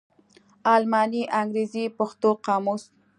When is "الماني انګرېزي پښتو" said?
0.75-2.29